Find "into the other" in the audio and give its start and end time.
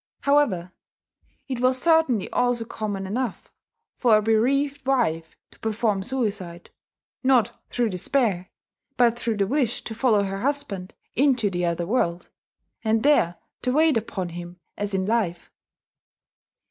11.15-11.85